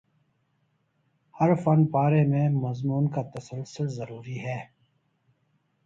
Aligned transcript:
ہر 1.35 1.53
فن 1.55 1.85
پارے 1.85 2.23
میں 2.27 2.47
مضمون 2.55 3.07
کا 3.07 3.21
تسلسل 3.35 3.87
ضروری 3.89 4.39
ہے 4.39 4.59